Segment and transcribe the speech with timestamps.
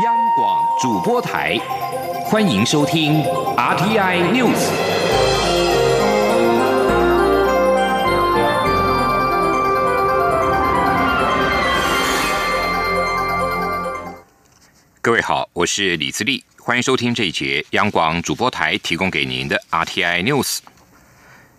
[0.00, 1.58] 央广主播台，
[2.24, 3.22] 欢迎收听
[3.58, 4.70] RTI News。
[15.02, 20.60] 各位好，我是李自立，欢迎收听这一节央广主播台提供给您的 RTI News。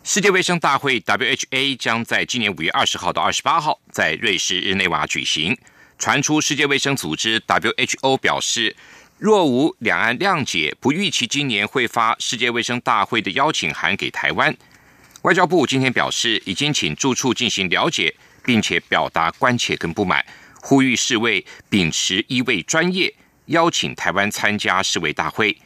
[0.04, 5.56] 世界卫生大会 （WHA） 将在今年五月二十号到二十八号在瑞士日内瓦举行。
[5.98, 8.76] 传出世界卫生组织 WHO 表示，
[9.18, 14.56] 若无两岸谅解，不预期今年会发世界卫生大会的邀请函给台湾。
[15.22, 20.26] 外交部今天表示，已经请驻处进行了解，并且表达关切跟不满，
[20.62, 23.14] 呼吁世卫秉持一位专业，
[23.46, 25.58] 邀请台湾参加世卫大会。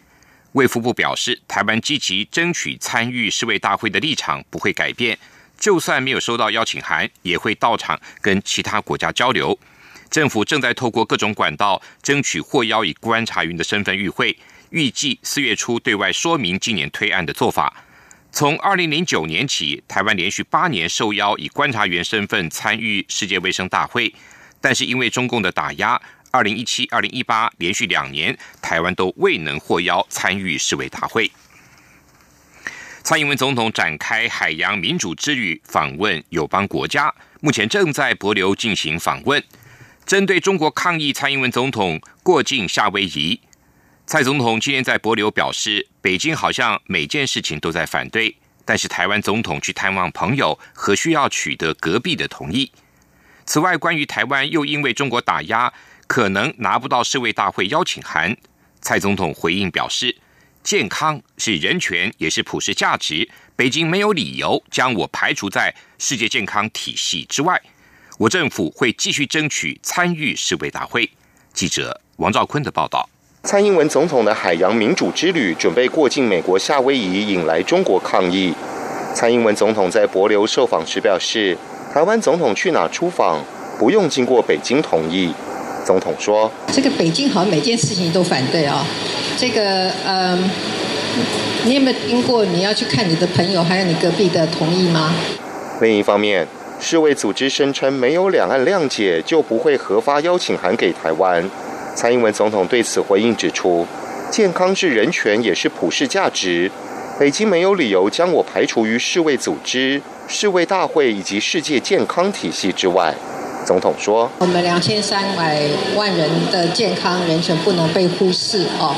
[0.52, 5.18] 卫福部表示，台湾积极争取参与世卫大会的立场不会改变，
[5.60, 9.58] 就算没有收到邀请函，也会到场跟其他国家交流。
[10.10, 14.38] 政府正在透过各种管道争取获邀以观察员的身份与会，
[14.70, 17.84] 预计四月初对外说明今年推案的做法。
[18.32, 24.14] 从二零零九年起，台湾连续八年受邀以观察员身份参与世界卫生大会，
[24.62, 26.00] 但是因为中共的打压，
[26.30, 31.32] 二零一七、二零一八连续两年，台湾都未能获邀参与世卫大会。
[33.04, 39.42] 蔡英文总统展开海洋民主之旅，访问友邦国家，目前正在博流进行访问。
[40.08, 43.42] 针对中国抗议，蔡英文总统过境夏威夷。
[44.06, 48.34] 蔡总统今天在博流表示，北京好像每件事情都在反对，
[48.64, 52.72] 但是台湾总统去探望朋友，何需要取得隔壁的同意？
[53.46, 55.74] 此外，关于台湾又因为中国打压，
[56.08, 58.38] 可能拿不到世卫大会邀请函，
[58.80, 60.16] 蔡总统回应表示，
[60.64, 67.62] 健康是人权，也是普世价值，北京没有理由将我排除在世界健康体系之外。
[68.18, 71.08] 我政府会继续争取参与世卫大会。
[71.54, 73.08] 记者王兆坤的报道。
[73.44, 78.52] 蔡英文总统的海洋民主之旅准备过境美国夏威夷，引来中国抗议。
[79.14, 81.56] 蔡英文总统在博流受访时表示，
[81.94, 83.40] 台湾总统去哪出访，
[83.78, 85.32] 不用经过北京同意。
[85.86, 88.84] 总统说：“这个北京好像每件事情都反对啊。
[89.38, 90.50] 这个，嗯，
[91.66, 95.14] 你有没有听过你要去看你的朋友，还有你隔壁的同意吗？”
[95.82, 96.48] 另一方面。
[96.80, 101.44] 世卫组织声称，没有两岸谅解就不会核发邀请函给台湾。
[101.96, 103.86] 蔡英文总统对此回应指出，
[104.30, 106.72] 健康是人权，也是普世价值。
[107.20, 113.16] 北京没有理由将我排除于世卫组织、世卫大会以及世界健康体系之外。
[113.68, 115.60] 总统说：“我们两千三百
[115.94, 118.96] 万人的健康人权不能被忽视哦，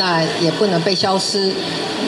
[0.00, 1.52] 那也不能被消失。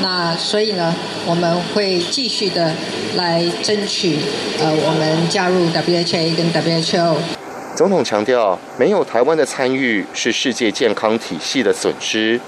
[0.00, 0.92] 那所以呢，
[1.24, 2.72] 我们会继续的。”
[3.14, 4.16] 来争取，
[4.58, 7.14] 呃，我们加入 WHA 跟 WHO。
[7.76, 12.40] 总统强调，没有台湾的参与是世界健康体系的损失。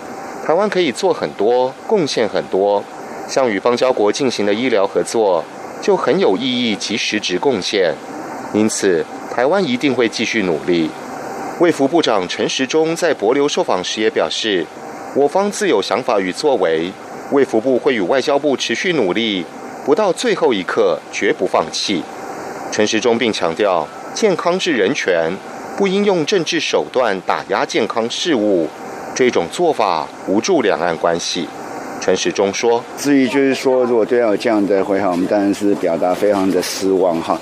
[0.46, 2.82] 台湾可以做很多，贡献很多，
[3.28, 5.44] 像与邦交国进行的医疗合作，
[5.82, 7.92] 就很有意义及实质贡献。
[8.54, 10.88] 因此，台湾一定会继续努力。
[11.58, 14.64] 卫福部长陈时中在博流受访时也表示，
[15.16, 16.92] 我方自有想法与作为，
[17.32, 19.44] 卫福部会与外交部持续努力。
[19.84, 22.04] 不到最后一刻，绝不放弃。
[22.70, 25.32] 陈时中并强调，健康是人权，
[25.76, 28.68] 不应用政治手段打压健康事务，
[29.16, 31.48] 这种做法无助两岸关系。
[32.00, 37.40] 陈时中说：“至于就是说，如果对有这样的会哈，我们当然是表达非常的失望哈。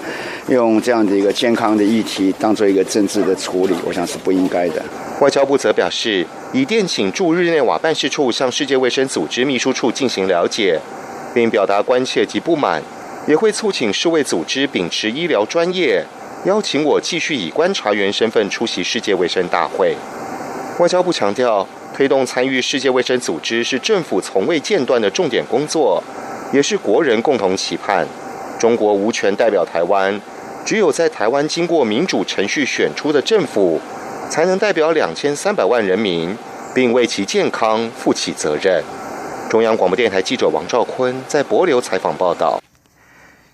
[0.48, 4.82] 用这样的一个健康的议题当做一个政治的处理，我想是不应该的。”
[5.20, 10.80] 外交部则表示，已电请驻日内瓦办事处向世界卫生组织秘书处进行了解。
[11.34, 12.82] 并表达关切及不满，
[13.26, 16.04] 也会促请世卫组织秉持医疗专业，
[16.44, 19.96] 邀请我继续以观察员身份出席世界卫生大会。
[20.78, 26.02] 外交部强调，推动参与世界卫生组织是政府从未间断的重点工作，
[26.52, 28.06] 也是国人共同期盼。
[28.58, 30.20] 中国无权代表台湾，
[30.64, 33.80] 只有在台湾经过民主程序选出的政府，
[34.30, 36.34] 才能代表两千三百万人民，
[36.74, 38.82] 并为其健康负起责任。
[39.50, 42.58] 中央广播电台记者王兆坤在博流采访报道。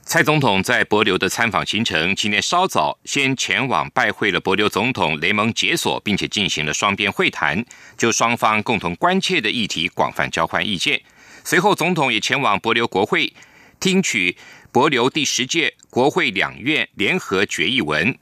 [0.09, 7.63] 蔡总统在博流的参访行程，今天稍早先前往拜会了博流总统雷蒙解锁，并且进行了双边会谈，
[7.99, 10.99] 就双方共同关切的议题广泛交换意见。
[11.45, 13.31] 随后，总统也前往博流国会，
[13.79, 14.35] 听取
[14.73, 18.19] 博流第十届国会两院联合决议文。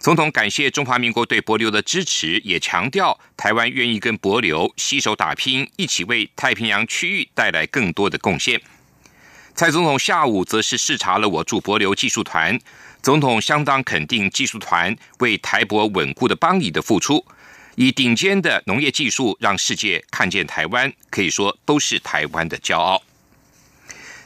[0.00, 8.60] 总统感谢中华民国对博流的支持，也强调台湾愿意跟博流携手打拼，一起为太平洋区域带来更多的贡献。
[9.54, 12.58] 蔡总统下午则是视察了我驻博流技术团，
[13.02, 17.24] 总统相当肯定技术团为台博稳固的邦谊的付出。
[17.76, 23.02] 以顶尖的农业技术让世界看见台湾，可以说都是台湾的骄傲。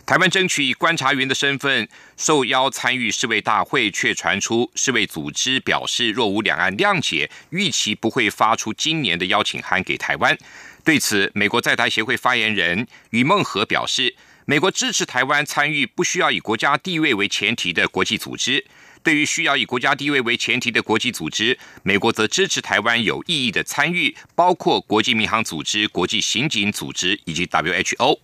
[0.07, 10.39] 台湾争取以观察员的身份受邀参与世卫大会，却传出世卫组织表示若无两岸谅解，预期不会发出今年的邀请函给台湾。
[10.85, 14.15] 对此，美国在台协会发言人于孟和表示，
[14.49, 18.65] 美国支持台湾参与不需要以国家地位为前提的国际组织。
[19.03, 28.21] 对于需要以国家地位为前提的国际组织，美国则支持台湾有意义的参与，包括国际民航组织、国际刑警组织以及 WHO。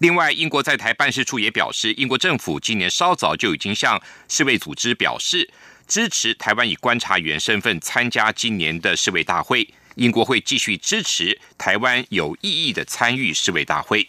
[0.00, 3.98] 另外，英国在台办事处也表示，英国政府今年稍早就已经向
[4.28, 5.50] 世卫组织表示
[5.86, 9.66] 支持台湾以观察员身份参加今年的世卫大会。
[9.94, 14.06] 英国会继续支持台湾有意义的参与世卫大会。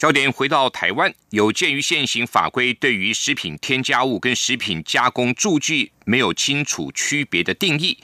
[0.00, 7.98] 焦点回到台湾，有鉴于现行法规对于食品添加物跟食品加工助剂没有清楚区别的定义。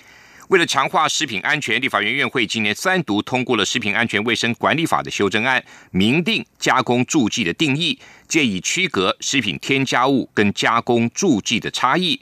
[0.49, 7.99] 为了强化食品安全，立法院院会今年三读通过了《食品安全卫生管理法》的修正案，明定加工助剂的定义，
[8.29, 12.21] 借以区隔食品添加物跟加工助剂的差异。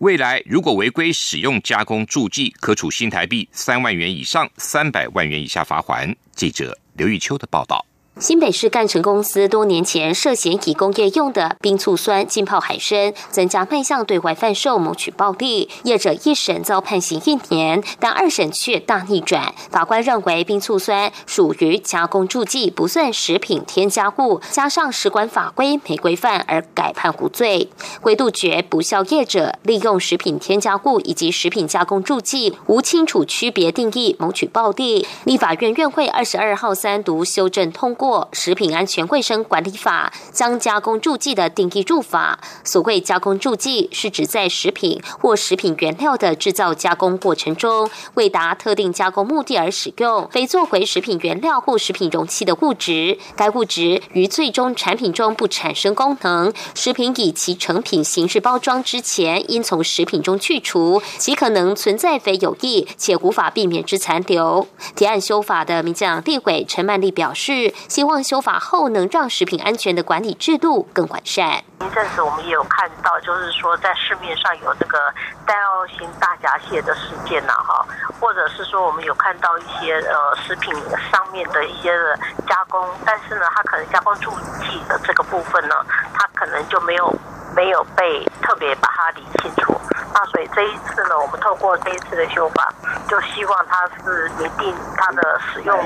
[0.00, 6.14] 未来如果违规使用加工助剂，可处新台币三万元以上三百万元以下罚款。
[6.34, 7.86] 记者刘玉秋的报道。
[8.18, 15.68] 新北市干城公司多年前涉嫌以工业用的冰醋酸浸泡海参，增加卖相对外贩售，谋取暴利。
[15.82, 19.54] 业者一审遭判刑一年，但二审却大逆转。
[19.70, 27.68] 法官认为冰醋酸属于加工助剂，不算食品添加物，加上食管法规没规范，而改判无罪。
[28.04, 38.05] 为杜绝不肖业者利用食品添加物以及食品加工助剂无清楚区别定义，谋取暴利，立法院院会二十二号三读修正通过。
[38.32, 42.38] 《食品安全卫生管理法》将加工助剂的定义入法。
[42.64, 53.18] 所谓加工助剂，是指在食品或食品原料的制造加工过程中，为达特定加工目的而使用，非作为食品原料或食品容器的物质。
[53.36, 64.66] 该物质于最终产品中不产生功能，食品以其成品形式包装之前，应从食品中去除其可能存在非有益且无法避免之残留。
[64.94, 67.74] 提案修法的民进党立委陈曼丽表示。
[67.96, 71.64] 希望修法后能让食品安全的管理制度更完善。
[71.80, 74.98] 前阵子我们也有看到，就是说在市面上有这个
[75.46, 77.86] 带药型大闸蟹的事件呐，哈，
[78.20, 80.74] 或者是说我们有看到一些呃食品
[81.10, 85.74] 上面的一些的加工，但是呢，它可能加工助剂的这个部分呢，
[86.12, 87.10] 它可能就没有
[87.56, 89.74] 没有被特别把它理清楚。
[90.18, 92.72] 那所以这一次呢，我们透过这一次的修法，
[93.06, 95.76] 就希望它是一定它的使用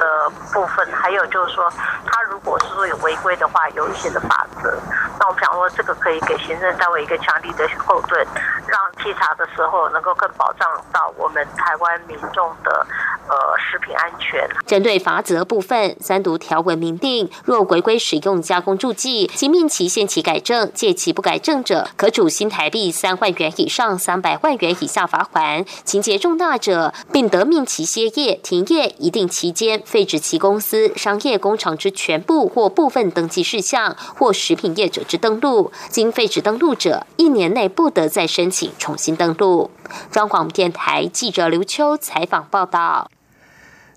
[0.00, 1.72] 的部分，还有就是说，
[2.04, 4.76] 它如果是说有违规的话，有一些的法则。
[5.20, 8.26] 那我们想说，这个可以给行政单位一个强力的后盾，
[8.66, 12.84] 让稽查的时候能够更保障到我们台湾民众的。
[13.30, 14.40] 呃，食品安全。
[14.66, 35.70] 针对罚则部分，三读条文明定，若违规使用加工助剂，即命其限期改正，届期不改正者，可处新台币三万元以上三百万元以下罚款；情节重大者，并得命其歇业、停业一定期间，废止其公司、商业工厂之全部或部分登记事项，或食品业者之登录。
[35.88, 39.70] 经废止登录者，一年内不得再申请重新登录。
[40.10, 43.08] 中广电台记者刘秋采访报道。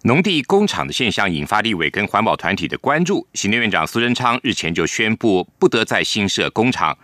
[0.06, 3.26] 农地工厂的现象引发立委跟环保团体的关注。
[3.36, 6.98] 行政院长苏贞昌日前就宣布，不得再新设工厂。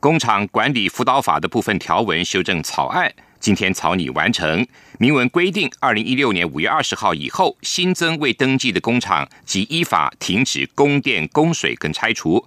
[0.00, 4.66] 工厂管理辅导法的部分条文修正草案今天草拟完成，
[4.98, 12.46] 明文规定，二零一六年五月二十号以后新增未登记的工厂，即依法停止供电、供水跟拆除；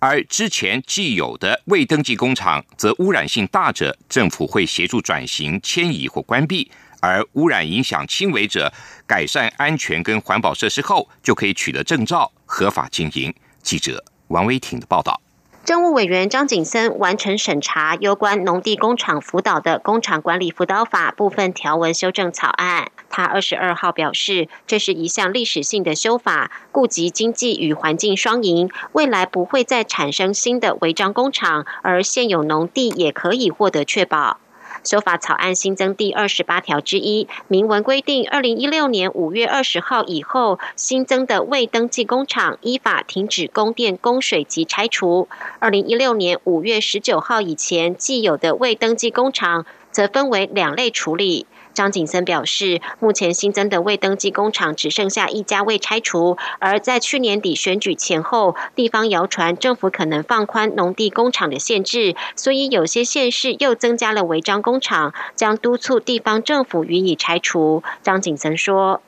[0.00, 6.70] 而之前既有的未登记工厂，则污染性大者，政府会协助转型、迁移或关闭。
[7.02, 8.72] 而污染影响轻微者，
[9.08, 13.34] 改善安全跟环保设施后，就可以取得证照，合法经营。
[13.60, 15.20] 记者王威婷的报道。
[15.64, 22.90] 政务委员张景森完成审查有关农地工厂辅导的工厂管理辅导法部分条文修正草案。
[23.10, 34.38] 他二十二号表示，这是一项历史性的修法，顾及经济与环境双赢，未来不会再产生新的违章工厂，而现有农地也可以获得确保。
[34.84, 45.28] 修法草案新增第二十八条之一，明文规定，二零一六年五月二十号以后新增的未登记工厂，依法停止供电、供水及拆除；
[45.60, 51.46] 二零一六年五月十九号以前既有的未登记工厂，则分为两类处理。
[51.74, 67.82] 张景森表示，目前新增的未登记工厂只剩下一家未拆除，而在去年底选举前后，地方谣传政府可能放宽农地工厂的限制，所以有些县市又增加了违章工厂，将督促地方政府予以拆除。
[68.02, 69.00] 张景森说：“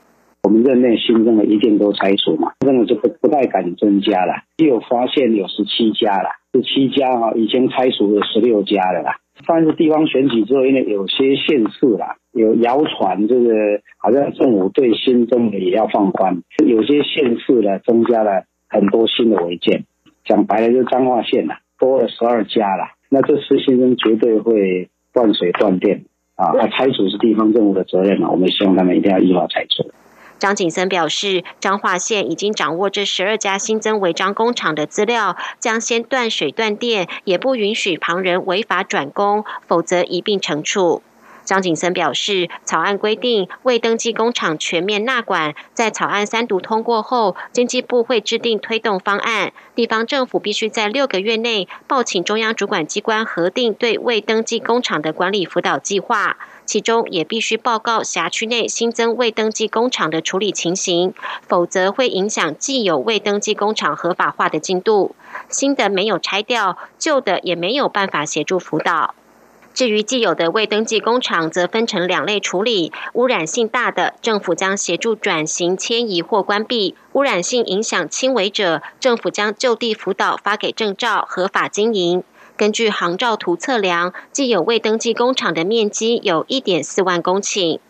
[0.44, 4.42] 我们任内新增的一定都拆除嘛，真的就不不太敢增加了。
[4.56, 9.16] 只有发现有十七家了，十七家啊，已经拆除了十六家了啦。
[9.46, 13.48] 但是地方选举之后，因为有些县市啦。”有谣传，这个
[13.96, 19.84] 好像政府对新增的也要放宽，有些县市呢增加了很多新的违建，
[20.24, 22.86] 讲白了就是彰化县了，多了十二家了。
[23.08, 26.50] 那这次新增绝对会断水断电啊！
[26.56, 29.88] 那拆除是地方政府的责任嘛，我们希望他们一定要依法拆除。
[30.38, 41.02] 张景森表示，彰化县已经掌握这十二家新增违章工厂的资料，将先断水断电，也不允许旁人违法转工，否则一并惩处。
[41.44, 61.12] 张景森表示，草案规定未登记工厂全面纳管，在草案三读通过后，经济部会制定推动方案，地方政府必须在六个月内报请中央主管机关核定对未登记工厂的管理辅导计划，其中也必须报告辖区内新增未登记工厂的处理情形，
[61.46, 65.14] 否则会影响既有未登记工厂合法化的进度。
[65.48, 69.14] 新的没有拆掉，旧的也没有办法协助辅导。
[69.74, 82.22] 至于既有的未登记工厂，则分成两类处理：污染性大的，政府将协助转型、迁移或关闭；污染性影响轻微者，政府将就地辅导、发给证照、合法经营。
[82.56, 87.80] 根据航照图测量，既有未登记工厂的面积有一点四万公顷。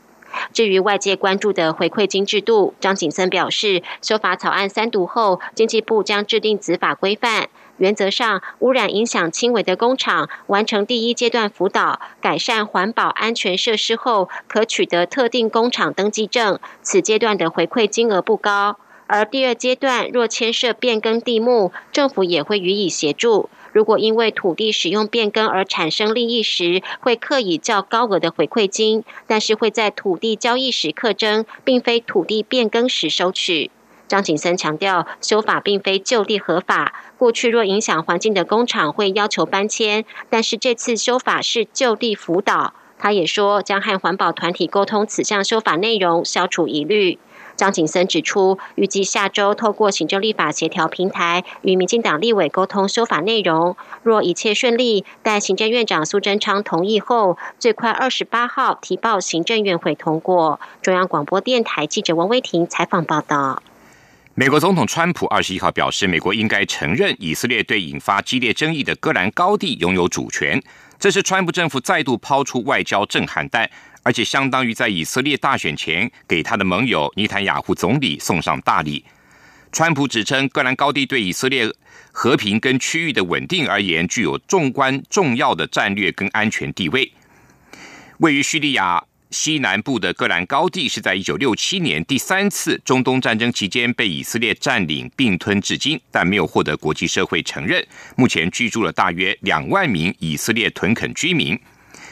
[0.52, 7.48] 至于外界关注的回馈金制度，张景森表示，修法草案三读后，经济部将制定执法规范。
[7.76, 16.58] 原则上，污染影响轻微的工厂完成第一阶段辅导、改善环保安全设施后，可取得特定工厂登记证。
[16.82, 23.50] 此阶段的回馈金额不高，而第二阶段若牵涉变更地目，政府也会予以协助。
[23.74, 33.72] 如果因为土地使用变更而产生利益时，会刻以较高额的回馈金，但是会在土地交易时课征，并非土地变更时收取。
[34.06, 36.94] 张景森强调，修法并非就地合法。
[37.18, 42.74] 过去若影响环境的工厂会要求搬迁，但是这次修法是就地辅导。
[42.96, 47.18] 他也说，将和环保团体沟通此项修法内容，消除疑虑。
[47.56, 53.76] 张景森指出，预计下周透过行政立法协调平台与民进党立委沟通修法内容。
[54.02, 60.60] 若一切顺利，待行政院长苏贞昌同意后，最快二十八号提报行政院会通过。
[60.82, 63.62] 中央广播电台记者王威婷采访报道。
[64.34, 70.60] 美国总统川普二十一号表示，美国应该承认以色列对引发激烈争议的戈兰高地拥有主权。
[70.98, 73.70] 这是川普政府再度抛出外交震撼弹，
[74.04, 79.04] 而且相当于在以色列大选前给他的盟友尼坦雅胡总理送上大礼。
[79.72, 81.68] 川普指称，戈兰高地对以色列
[82.12, 87.12] 和平跟区域的稳定而言，具有重关重要的战略跟安全地位，
[88.18, 89.02] 位于叙利亚。
[89.30, 97.84] 西南部的戈兰高地是在一九六七年第三次中东战争期间被以色列占领并吞至今，但没有获得国际社会承认。
[98.14, 101.58] 目前居住了大约两万名以色列屯垦居民。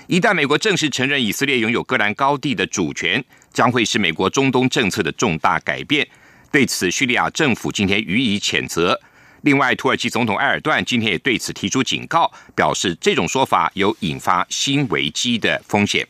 [0.08, 6.06] 一旦美国正式承认以色列拥有戈兰高地的主权，将会是美国中东政策的重大改变。
[6.50, 9.00] 对此，叙利亚政府今天予以谴责。
[9.42, 16.06] 另外，土耳其总统埃尔段今天也对此提出警告，表示这种说法有引发新危机的风险。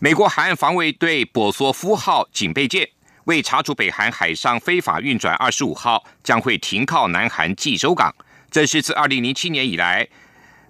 [0.00, 2.88] 美国海岸防卫队波索夫号警备舰
[3.24, 8.14] 为查处北韩海上非法运转，二十五号将会停靠南韩济州港。
[8.50, 10.08] 这是自二零零七年以来，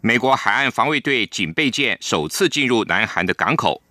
[0.01, 3.83] 美国海岸防卫队警备舰首次进入南韩的港口。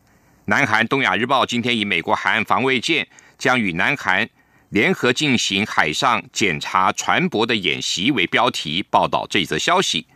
[0.45, 3.05] 南韩东亚日报今天以“美国海岸防卫舰
[3.37, 4.27] 将与南韩
[4.69, 10.07] 联合进行海上检查船舶的演习”为标题报道这则消息。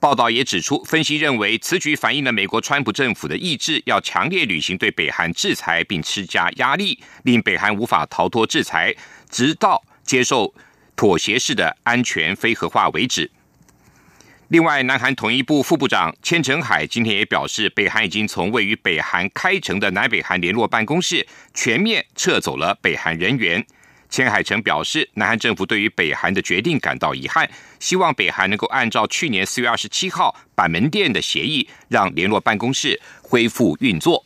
[0.00, 8.94] 报道也指出，分析认为此举反映了美国川普政府的意志，要强烈履行对北韩制裁，并施加压力，令北韩无法逃脱制裁，
[9.28, 10.54] 直到接受
[10.96, 13.30] 妥协式的安全非核化为止。
[14.48, 23.62] 另外，南韩统一部副部长千成海今天也表示，北韩已经从位于北韩开城的南北韩联络办公室全面撤走了北韩人员。
[24.08, 27.46] 千海成表示，南韩政府对于北韩的决定感到遗憾，
[27.78, 34.24] 希望北韩能够按照去年四月二十七号板门店的协议，让联络办公室恢复运作。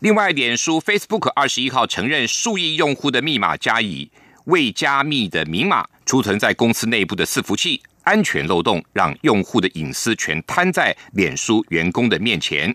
[0.00, 4.10] 另外，脸书 Facebook 二十一号承认数亿用户的密码加以
[4.44, 12.74] 未加密的明码储存在公司内部的伺服器，安全漏洞，让用户的隐私全摊在脸书员工的面前。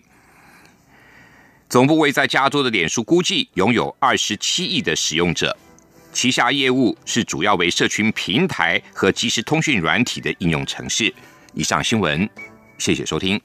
[1.68, 5.56] 总部位在加州的脸书估计拥有二十七亿的使用者，
[6.12, 11.12] 旗下业务是主要为社群平台和即时通讯软体的应用程式。
[11.52, 12.30] 以上新闻，
[12.78, 13.40] 谢谢收听。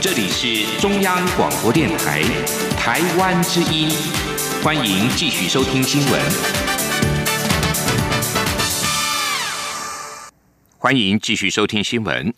[0.00, 2.22] 这里是中央广播电台
[2.78, 3.90] 台湾之音，
[4.66, 6.20] 欢迎继续收听新闻。
[10.76, 12.34] 欢迎继续收听新闻。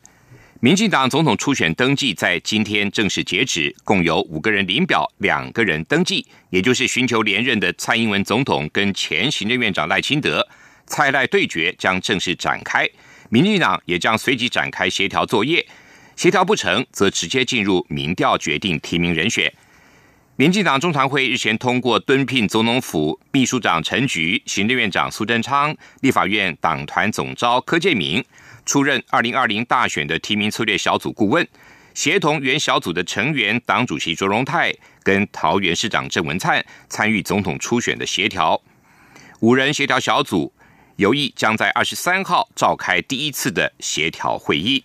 [0.60, 10.46] 民进党总统初选登记在今天正式截止，共有五个人领表，两个人登记，也就是寻求连任的蔡英文总统跟前行政院长赖清德，
[10.86, 12.86] 蔡赖对决将正式展开。
[13.30, 15.66] 民进党也将随即展开协调作业，
[16.14, 19.50] 协调不成则直接进入民调决定提名人选。
[20.40, 28.24] 民进党中常会日前通过敦聘总统府秘书长陈菊、行政院长苏贞昌、立法院党团总召柯建明
[28.64, 31.44] 出任二零二零大选的提名策略小组顾问，
[31.92, 38.62] 协同原小组的成员党主席卓荣泰跟桃园市长郑文灿参与总统初选的协调。
[39.40, 40.52] 五人协调小组
[40.94, 44.84] 有意将在二十三号召开第一次的协调会议。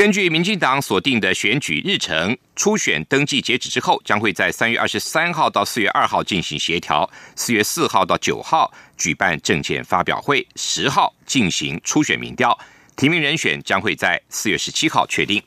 [0.00, 12.58] 根据民进党锁定的选举日程，初选登记截止之后，将会在三月二十三号到四月二号进行协调，四月四号到九号举办政见发表会，十号进行初选民调，
[12.96, 15.42] 提名人选将会在四月十七号确定。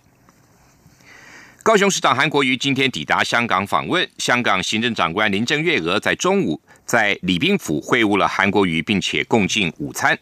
[1.63, 10.15] 高雄市长韩国瑜今天抵达香港访问，香港行政长官林郑月娥在中午在礼宾府会晤了韩国瑜，并且共进午餐。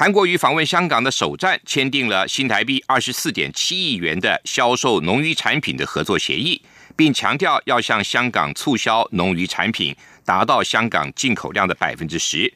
[0.00, 6.62] 韩国瑜访问香港的首站，签订了新台币二十四点七亿元的销售农渔产品的合作协议，
[6.94, 9.92] 并强调要向香港促销农渔产品，
[10.24, 12.54] 达到香港进口量的百分之十。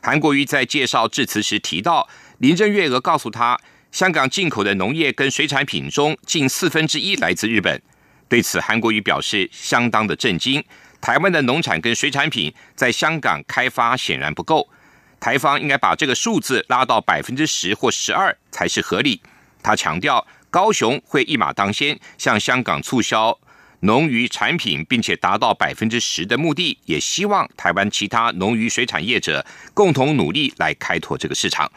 [0.00, 3.58] 韩国瑜在介绍致辞时提到，林郑月娥告诉他，
[3.90, 7.82] 香港进口的农业跟水产品中近四分之一来自日本。
[8.28, 10.62] 对此，韩国瑜表示相当的震惊。
[11.00, 14.68] 台湾的农产跟水产品在香港开发显然不够。
[15.18, 19.20] 台方应该把这个数字拉到百分之十或十二才是合理。
[19.62, 23.36] 他强调，高雄会一马当先，向香港促销
[23.80, 26.78] 农渔产品，并且达到百分之十的目的。
[26.84, 31.70] 也希望台湾其他农渔水产业者共同努力来开拓这个市场。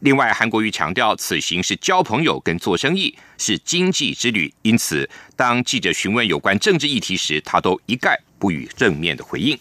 [0.00, 4.52] 另外，韩国瑜强调，此行是交朋友跟做生意，是经济之旅。
[4.62, 9.58] 因此，当记者询问有关政治议题时，他都一概不予正面的回应。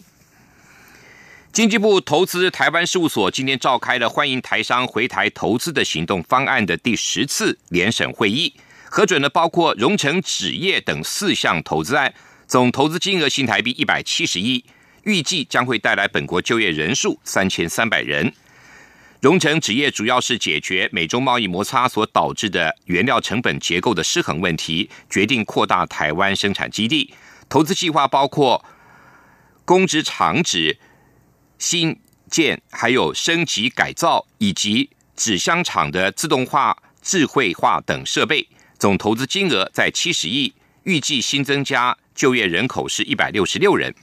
[1.57, 8.53] 经济部投资台湾事务所今天召开了欢迎台商回台投资的行动方案的第十次联审会议，
[8.85, 12.13] 核准了包括荣成纸业等四项投资案，
[12.45, 14.63] 总投资金额新台币一百七十亿，
[15.01, 18.31] 预计将会带来本国就业人数三千三百人。
[19.21, 27.11] 荣成纸业主要是解决美中贸易摩擦所导致的原料成本结构的失衡问题，决定扩大台湾生产基地，
[27.49, 28.63] 投资计划包括
[29.65, 30.77] 公职厂址。
[31.59, 43.93] 新建还有升级改造以及纸箱厂的自动化、智慧化等设备，总投资金额在七十亿，预计新增加就业人口是一百六十六人。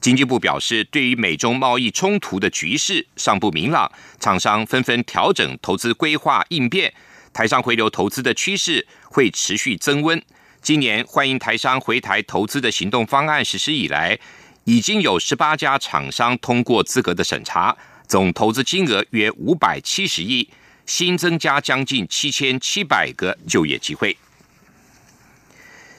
[0.00, 6.92] 经济部表示，对于美中贸易冲突的局势尚不明朗，厂商纷纷调整投资规划应变，
[7.32, 10.22] 台商回流投资的趋势会持续增温。
[10.60, 14.18] 今年欢迎台商回台投资的行动方案实施以来。
[14.64, 17.76] 已经有十八家厂商通过资格的审查，
[18.08, 20.48] 总投资金额约五百七十亿，
[20.86, 24.16] 新增加将近七千七百个就业机会。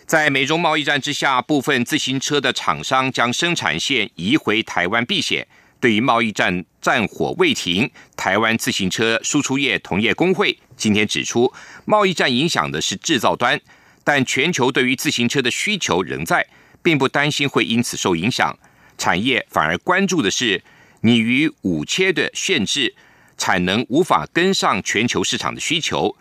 [0.07, 5.47] 在美中贸易战之下，部分自行车的厂商将生产线移回台湾避险。
[5.79, 11.53] 对于贸易战战火未停，台湾自行车输出业同业工会今天指出，
[11.85, 13.59] 贸易战影响的是制造端，
[14.03, 16.47] 但全球对于自行车的需求仍在。
[16.85, 18.55] 并不担心会因此受影响，
[18.95, 20.63] 产业反而关注的是
[21.01, 22.93] 你与五切的限制，
[23.39, 26.15] 产能无法跟上全球市场的需求。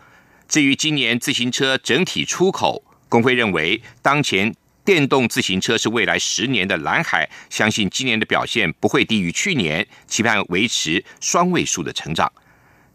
[0.47, 12.31] 至于今年自行车整体出口，工会认为当前电动自行车是未来十年的蓝海，相信今年的表现不会低于去年，期盼维持双位数的成长。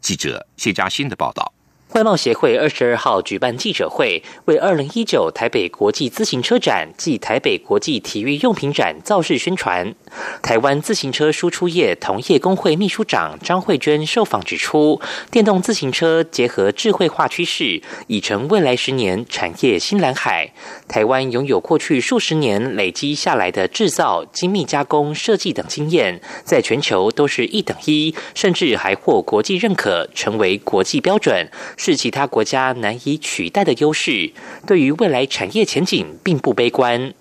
[0.00, 1.54] 记者谢嘉欣的报道。
[1.92, 9.92] 外贸协会二十二号举办记者会，为二零一九台北国际自行车展暨台北国际体育用品展造势宣传。
[10.40, 15.00] 台湾自行车输出业同业工会秘书长张慧娟受访指出，
[15.32, 20.52] 电动自行车结合智慧化趋势，已成未来十年产业新蓝海。
[20.86, 31.48] 台湾拥有过去数十年累积下来的制造、精密加工、设计等经验，在全球都是一等一，甚至还获国际认可，成为国际标准。
[31.82, 34.32] 是其他国家难以取代的优势，
[34.66, 37.14] 对于未来产业前景并不悲观。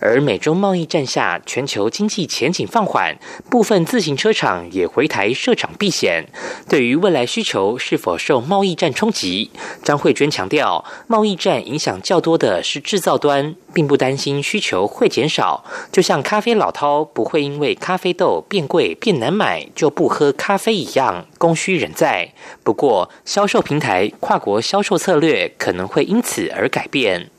[0.00, 3.16] 而美中贸易战下，全球经济前景放缓，
[3.50, 6.26] 部分自行车厂也回台设厂避险。
[6.68, 9.50] 对于未来需求是否受贸易战冲击，
[9.82, 15.64] 张慧娟强调，贸易战影响较多的是制造端，并不担心需求会减少。
[15.92, 22.32] 就像咖啡老饕不会因为咖啡豆变贵变难买就不喝咖啡一样，供需仍在。
[22.62, 27.30] 不过，销售平台跨国销售策略可能会因此而改变。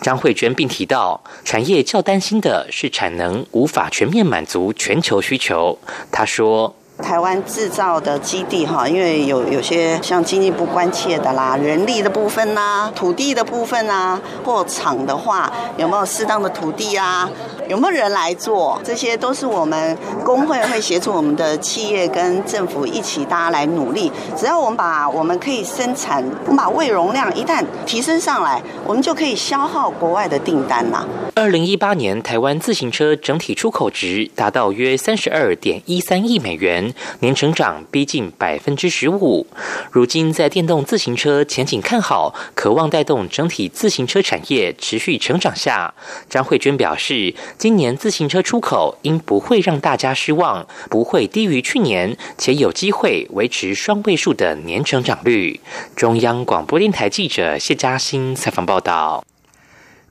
[0.00, 5.78] 张慧娟并提到，产业较担心的是产能无法全面满足全球需求。
[6.10, 6.74] 她说。
[7.02, 17.28] 台湾制造的基地哈，因为有有些像经济部关切的啦，人力的部分呐，土地的部分啊，或厂的话有没有适当的土地啊，
[17.68, 24.12] 有没有人来做，这些都是我们工会会协助我们的企业跟政府一起大家来努力。
[24.36, 31.04] 只要我们把我们可以生产，我们把胃容量一旦提升上来，我们就可以消耗国外的订单啦。
[31.34, 36.89] 二零一八年台湾自行车整体出口值达到约三十二点一三亿美元。
[37.20, 39.46] 年成长逼近百分之十五。
[39.90, 45.94] 如今在电动自行车前景看好，渴望带动整体自行车产业持续成长下，
[46.28, 55.60] 张慧娟表示，今年自行车出口应不会让大家失望，不会低于去年，且有机会维持双位数的年成长率。
[55.96, 59.29] 中央广播电台记者谢嘉欣采访报道。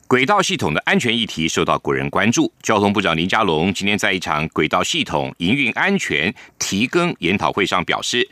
[0.10, 2.52] 轨道系统的安全议题受到国人关注。
[2.64, 8.28] 交通部长林佳龙今天在一场轨道系统营运安全提更研讨会上表示，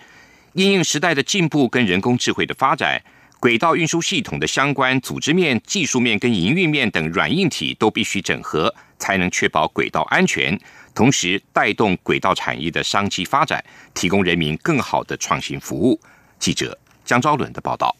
[0.53, 2.99] 应应时代的进步跟人工智慧的发展，
[3.39, 10.59] 轨道运输系统的相关组织面、技术面跟营运面等软硬体都必须整合，才能确保轨道安全，
[10.95, 13.63] 同时带动轨道产业的商机发展，
[13.93, 16.01] 提供人民更好的创新服务。
[16.39, 17.95] 记者江昭伦的报道。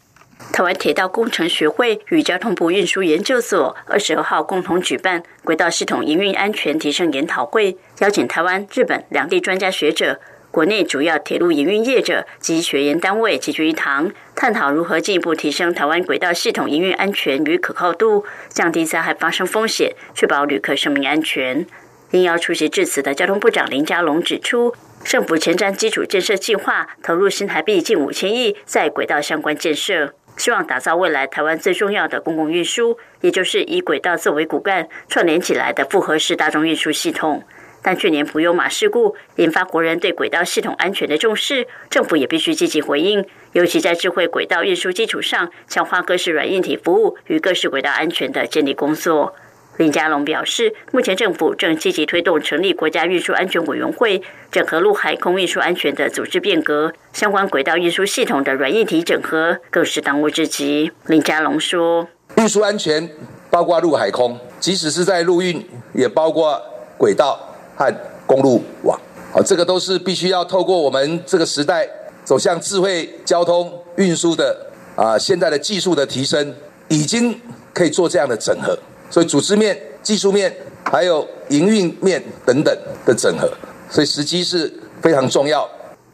[0.52, 10.20] 台湾铁道工程学会与交通部运输研究所二十二号共同举办轨道系统营运安全提升研讨会，邀请台湾、日本两地专家学者、
[10.50, 21.66] 国内主要铁路营运业者及学研单位齐聚一堂，探讨如何进一步提升台湾轨道系统营运安全与可靠度，降低灾害发生风险，确保旅客生命安全。
[22.12, 24.74] 应邀出席致辞的交通部长林佳龙指出，
[25.04, 30.14] 政府前瞻基础建设计划投入新台币近五千亿在轨道相关建设。
[30.38, 37.42] 希望打造未来台湾最重要的公共运输，也就是以轨道作为骨干串联起来的复合式大众运输系统。
[37.82, 49.34] 但去年普悠马事故引发国人对轨道系统安全的重视，政府也必须积极回应，尤其在智慧轨道运输基础上，强化各式软硬体服务与各式轨道安全的建立工作。
[49.78, 60.90] 林佳龙表示，目前政府正积极推动成立国家运输安全委员会，整合陆海空运输安全的组织变革，相关轨道运输系统的软硬体整合更是当务之急。
[61.06, 63.08] 林佳龙说：“运输安全
[63.50, 65.64] 包括陆海空，即使是在陆运，
[65.94, 66.60] 也包括
[66.96, 67.38] 轨道
[67.76, 67.94] 和
[68.26, 69.00] 公路网。
[69.32, 71.88] 好，这个都是必须要透过我们这个时代
[72.24, 76.52] 走向智慧交通运输的啊，现在的技术的提升，
[76.88, 77.40] 已经
[77.72, 78.76] 可以做这样的整合。”
[79.10, 83.50] 所以组织面、技术面，还有营运面等等的整合，
[83.88, 85.68] 所以时机是非常重要。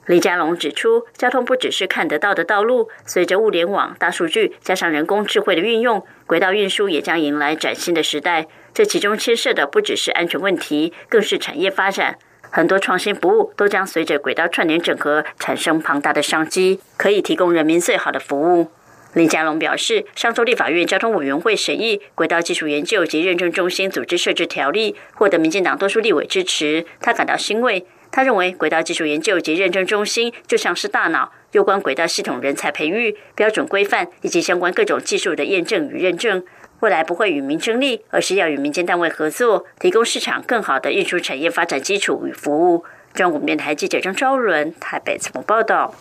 [0.07, 8.47] 李佳龙指出，交通不只是看得到的道路，随着物联网、大数据加上人工智慧的运用，轨道运输也将迎来崭新的时代。
[8.75, 12.19] 这其中牵涉的不只是安全问题，更是产业发展。
[12.51, 18.69] 很多创新服务都将随着轨道串联整合，产生庞大的商机，可以提供人民最好的服务。
[19.15, 27.87] 林佳龙表示，上周立法院交通委员会审议《轨道技术研究及认证中心组织设置条例》，获得民进党多数立委支持，他感到欣慰。
[28.11, 36.45] 他认为，轨道技术研究及认证中心就像是大脑，有关轨道系统人才培育、标准规范以及相关各种技术的验证与认证，
[36.81, 42.85] 未来不会与民争利，而是要与民间单位合作，提供市场更好的运输产业发展基础与服务。
[43.13, 45.95] 中国电台记者张昭伦台北采访报道？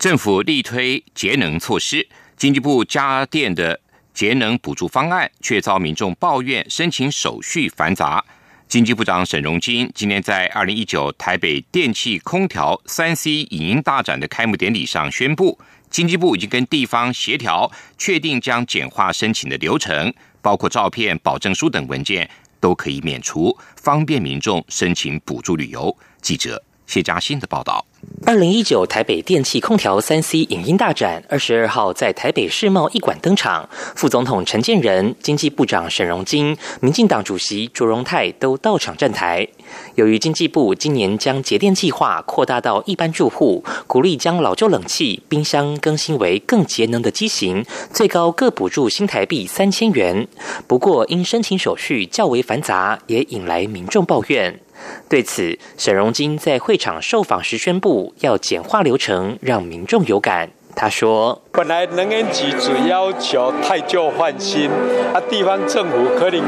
[0.00, 3.78] 政府力推节能措施，经济部家电的
[4.14, 8.24] 节能补助方案却遭民众抱怨申请手续繁杂。
[8.66, 15.58] 经济部长沈荣金今天在二零一九台北电气空调三 C 影音大展的开幕典礼上宣布，
[15.90, 20.10] 经济部已经跟地方协调，确定将简化申请的流程，
[20.40, 22.26] 包括照片、保证书等文件
[22.58, 25.94] 都可以免除，方便民众申请补助旅游。
[26.22, 27.86] 记者谢嘉欣的报道。
[28.26, 39.46] 二零一九台北电气空调三 C 影音大展二十二号在台北世贸艺馆登场，副总统陈建仁、经济部长沈荣金、民进党主席卓荣泰都到场站台。
[39.94, 50.26] 由于经济部今年将节电计划扩大到一般住户，鼓励将老旧冷气、冰箱更新为更节能的机型，最高各补助新台币三千元。
[50.66, 54.58] 不过，因申请手续较为繁杂，也引来民众抱怨。
[55.08, 60.50] 对此，沈荣金在会场受访时宣布，要简化流程，让民众有感。
[60.76, 64.70] 他说：“本来能源局只要求太旧换新，
[65.12, 66.40] 啊，地方政府可能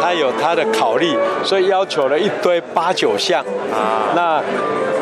[0.00, 1.14] 他有他的考虑，
[1.44, 4.12] 所以要求了一堆八九项啊。
[4.14, 4.42] 那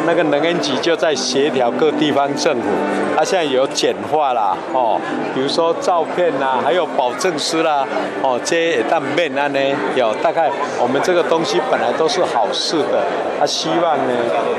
[0.07, 2.69] 那个能源局就在协调各地方政府，
[3.17, 5.01] 他现在有简化啦，哦，
[5.33, 7.87] 比如说照片啦，还有保证书啦，
[8.23, 9.49] 哦，这些但面呢
[9.95, 13.03] 有大概我们这个东西本来都是好事的，
[13.39, 14.13] 他希望呢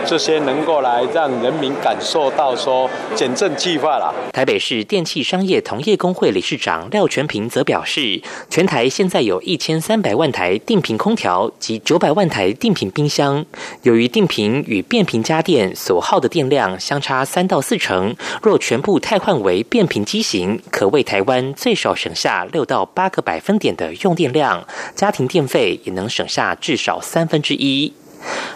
[0.05, 13.45] 这些能够来让人民感受到说简政计划啦。”台北市电器商业同业工会理事长廖全平则表示，全台现在有一千三百万台定频空调及九百万台定频冰箱。
[13.81, 27.91] 由于定频与变频家电所耗的电量相差三到四成，若全部汰换为变频机型，可为台湾最少省下六到八个百分点的用电量，家庭电费也能省下至少三分之一。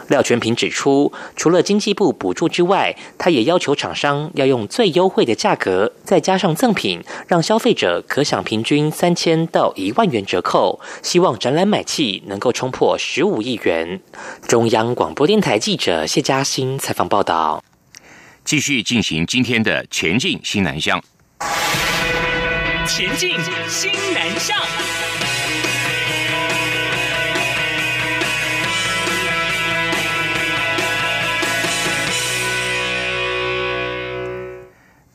[0.07, 10.79] 廖全平指出，除了经济部补助之外，他也要求厂商要用最优惠的价格，再加上赠品，让消费者可享平均三千到一万元折扣。
[11.01, 13.99] 希望展览买气能够冲破十五亿元。
[14.47, 17.63] 中央广播电台记者谢嘉欣采访报道。
[18.43, 20.99] 继续进行今天的前进新南向。
[22.87, 23.29] 前进
[23.67, 24.57] 新南向。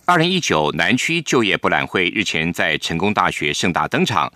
[0.07, 4.31] 二零一九南区就业博览会日前在成功大学盛大登场，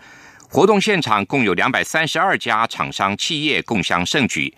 [0.49, 4.55] 活动现场共有两百三十二家厂商企业共享盛举，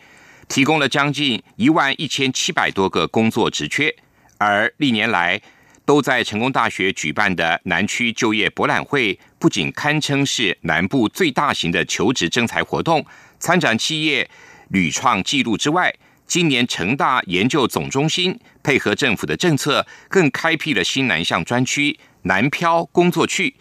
[0.48, 3.92] 提供了将近一万一千七百多个工作职缺。
[4.38, 5.40] 而历年来
[5.84, 13.04] 都在成功大学举办的南区就业博览会，不仅堪称是南部最大型的求职征才活动，
[13.40, 14.30] 参展企业
[14.68, 15.92] 屡创纪录之外。
[16.30, 23.52] 今年成大研究总中心配合政府的政策，更开辟了新南向专区南漂工作区，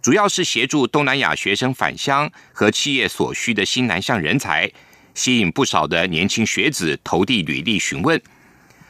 [0.00, 4.72] 主要是协助东南亚学生返乡和企业所需的新南向人才，
[5.12, 8.18] 吸引不少的年轻学子投递履历询问。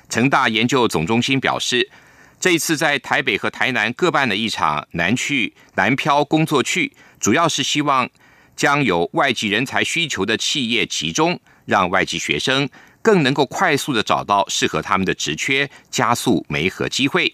[0.08, 1.90] 成大研究总中心表示，
[2.38, 8.08] 这一次在台北和台南各办了一场南去南漂工作区，主要是希望
[8.54, 12.68] 将有外籍人才需求的企业集中，让外籍学生。
[13.04, 17.30] 更能够快速的找到适合他们的职缺，加速媒合机会。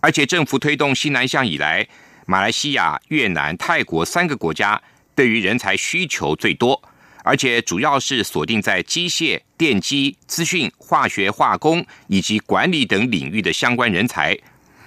[0.00, 1.86] 而且政府推动新南向以来，
[2.24, 4.80] 马来西亚、越南、泰国三个国家
[5.14, 6.82] 对于人才需求最多，
[7.22, 14.34] 而且主要是锁定在机械、电机、资讯、化学、化工以及管理等领域的相关人才。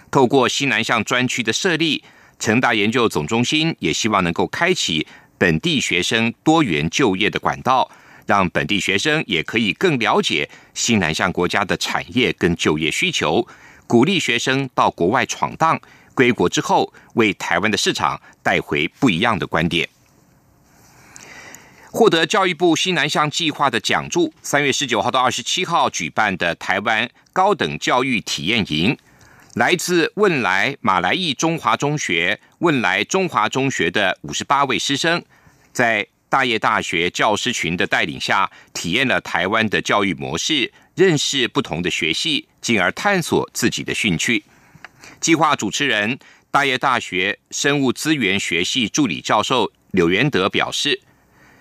[0.10, 2.04] 透过西南向专区的设立，
[2.40, 5.06] 成大研究总中心也希望能够开启
[5.38, 7.88] 本地学生多元就业的管道。
[8.30, 13.48] 让本地学生也可以更了解新南向国家的产业跟就业需求，
[13.88, 15.82] 鼓励学生到国外闯荡，
[16.14, 19.90] 归国之后为台湾的市场带回不一样的观点。
[21.90, 28.96] 获得教育部新南向计划的奖助，三月十九号到二十七号举办的台湾高等教育体验营，
[29.56, 35.26] 来自汶莱马来裔中华中学、汶莱中华中学的五十八位师生，
[35.74, 44.44] 在大业大学教师群的带领下，体验了台湾的教育模式，认识不同的学系，进而探索自己的兴趣。
[45.20, 46.20] 计划主持人
[46.52, 51.02] 大业大学生物资源学系助理教授柳元德表示，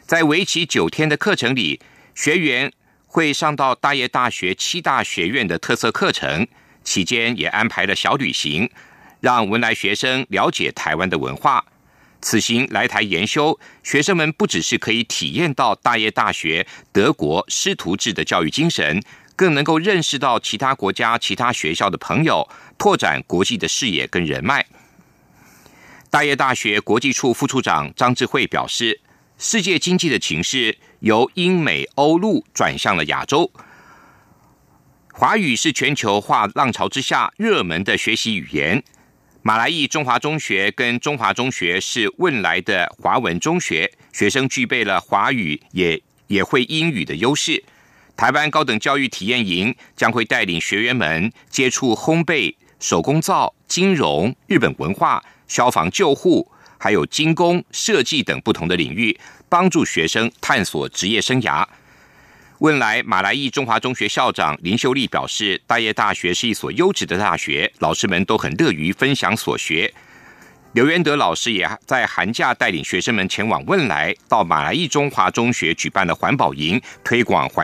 [0.07, 1.81] 在为期九天的课程里，
[2.15, 2.71] 学员
[3.07, 6.47] 会上到大业大学七大学院的特色课程，
[6.85, 8.71] 期间也安排了小旅行，
[9.21, 11.65] 让文莱学生了解台湾的文化。
[12.21, 19.03] 此行来台研修，学生们不只是可以体验到大业大学德国师徒制的教育精神，
[19.37, 24.67] 更能够认识到其他国家、其他学校的朋友，拓展国际的视野跟人脉。
[26.11, 29.01] 大业大学国际处副处长张智慧表示，
[29.39, 33.53] 世界经济的情势由英美欧陆转向了亚洲。
[35.13, 38.83] 华语是全球化浪潮之下热门的学习语言。
[39.49, 47.65] 马来裔中华中学跟中华中学是汶来的华文中学，学生具备了华语也也会英语的优势。
[48.15, 61.67] 台湾高等教育体验营将会带领学员们接触烘焙、手工皂、金融、日本文化、消防救护，还有精工、设计等不同的领域，帮助学生探索职业生涯。
[62.61, 69.95] 汶莱马来裔中华中学校长林秀丽表示，大业大学是一所优质的大学，老师们都很乐于分享所学。
[70.73, 77.57] 刘元德老师也在寒假带领学生们前往汶莱，到马来裔中华中学举办了环保营，推广环